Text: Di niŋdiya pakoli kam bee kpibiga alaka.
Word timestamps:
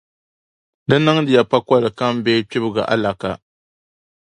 Di 0.87 0.95
niŋdiya 1.05 1.41
pakoli 1.51 1.89
kam 1.97 2.13
bee 2.23 2.41
kpibiga 2.47 2.83
alaka. 2.93 3.31